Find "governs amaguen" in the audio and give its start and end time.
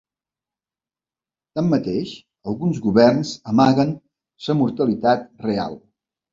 2.87-3.95